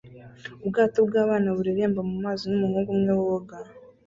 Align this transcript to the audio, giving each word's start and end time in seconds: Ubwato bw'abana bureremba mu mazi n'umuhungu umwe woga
Ubwato 0.63 0.99
bw'abana 1.07 1.47
bureremba 1.57 2.01
mu 2.09 2.15
mazi 2.25 2.43
n'umuhungu 2.47 2.89
umwe 2.95 3.13
woga 3.21 3.57